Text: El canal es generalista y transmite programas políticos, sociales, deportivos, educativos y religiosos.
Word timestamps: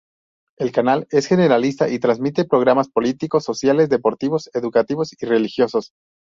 El 0.57 0.71
canal 0.71 1.05
es 1.11 1.27
generalista 1.27 1.87
y 1.87 1.99
transmite 1.99 2.45
programas 2.45 2.89
políticos, 2.89 3.43
sociales, 3.43 3.87
deportivos, 3.87 4.49
educativos 4.55 5.11
y 5.21 5.25
religiosos. 5.27 5.91